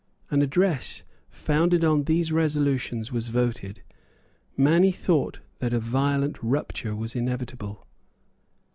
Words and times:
An 0.31 0.41
address 0.41 1.03
founded 1.29 1.83
on 1.85 2.05
these 2.05 2.31
resolutions 2.31 3.11
was 3.11 3.29
voted; 3.29 3.83
many 4.57 4.91
thought 4.91 5.41
that 5.59 5.73
a 5.73 5.79
violent 5.79 6.41
rupture 6.41 6.95
was 6.95 7.15
inevitable. 7.15 7.85